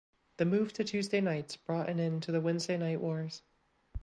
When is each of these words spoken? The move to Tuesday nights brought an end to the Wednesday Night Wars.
The 0.37 0.45
move 0.45 0.73
to 0.73 0.83
Tuesday 0.83 1.21
nights 1.21 1.57
brought 1.57 1.87
an 1.87 1.99
end 1.99 2.23
to 2.23 2.31
the 2.31 2.41
Wednesday 2.41 2.75
Night 2.75 2.99
Wars. 2.99 3.43